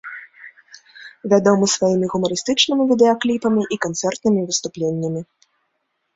[1.33, 5.21] Вядомы сваімі гумарыстычнымі відэакліпамі і канцэртнымі выступленнямі.